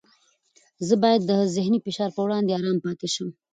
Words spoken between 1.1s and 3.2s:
د ذهني فشار په وړاندې ارام پاتې